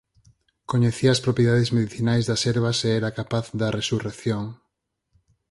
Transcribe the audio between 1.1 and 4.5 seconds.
as propiedades medicinais das herbas e era capaz da resurrección.